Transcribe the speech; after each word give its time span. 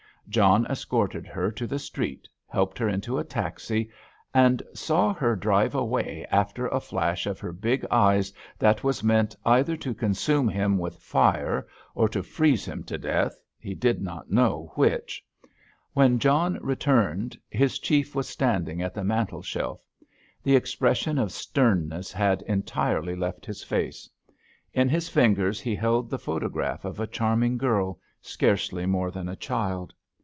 John 0.29 0.65
escorted 0.67 1.27
her 1.27 1.51
to 1.51 1.67
the 1.67 1.79
street, 1.79 2.29
helped 2.47 2.77
her 2.77 2.87
into 2.87 3.17
a 3.19 3.23
taxi, 3.25 3.89
and 4.33 4.63
saw 4.73 5.13
her 5.13 5.35
drive 5.35 5.75
away 5.75 6.25
after 6.31 6.67
a 6.67 6.79
flash 6.79 7.25
of 7.25 7.41
her 7.41 7.51
big 7.51 7.85
eyes 7.91 8.31
that 8.57 8.81
was 8.81 9.03
meant 9.03 9.35
either 9.45 9.75
to 9.77 9.93
consume 9.93 10.47
him 10.47 10.77
with 10.77 10.95
fire 11.01 11.67
or 11.95 12.07
to 12.07 12.23
freeze 12.23 12.63
him 12.63 12.81
to 12.85 12.97
death; 12.97 13.41
he 13.59 13.73
did 13.75 14.01
not 14.01 14.31
know 14.31 14.71
which. 14.75 15.21
When 15.91 16.17
John 16.17 16.57
returned 16.61 17.37
his 17.49 17.77
Chief 17.77 18.15
was 18.15 18.29
standing 18.29 18.81
at 18.81 18.93
the 18.93 19.03
mantelshelf. 19.03 19.81
The 20.43 20.55
expression 20.55 21.17
of 21.17 21.33
sternness 21.33 22.13
had 22.13 22.41
entirely 22.43 23.17
left 23.17 23.45
his 23.45 23.65
face. 23.65 24.09
In 24.71 24.87
his 24.87 25.09
fingers 25.09 25.59
he 25.59 25.75
held 25.75 26.09
the 26.09 26.19
photograph 26.19 26.85
of 26.85 27.01
a 27.01 27.07
charming 27.07 27.57
girl, 27.57 27.99
scarcely 28.21 28.85
more 28.85 29.11
than 29.11 29.27
a 29.27 29.35
child. 29.35 29.93